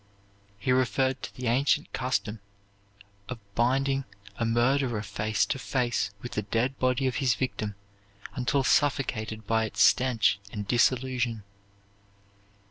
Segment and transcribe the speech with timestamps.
[0.57, 2.39] He referred to the ancient custom
[3.29, 7.75] of binding a murderer face to face with the dead body of his victim,
[8.33, 11.43] until suffocated by its stench and dissolution.